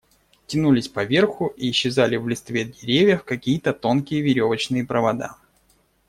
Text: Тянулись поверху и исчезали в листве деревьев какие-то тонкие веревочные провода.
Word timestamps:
Тянулись 0.47 0.87
поверху 0.87 1.53
и 1.55 1.69
исчезали 1.69 2.15
в 2.15 2.27
листве 2.27 2.63
деревьев 2.63 3.23
какие-то 3.23 3.71
тонкие 3.71 4.21
веревочные 4.23 4.83
провода. 4.83 5.37